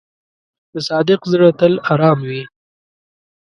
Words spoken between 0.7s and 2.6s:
د صادق زړه تل آرام وي.